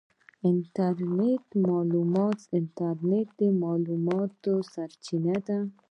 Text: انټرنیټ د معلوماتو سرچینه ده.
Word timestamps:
انټرنیټ 0.49 1.41
د 3.39 3.41
معلوماتو 3.61 4.53
سرچینه 4.73 5.35
ده. 5.47 5.59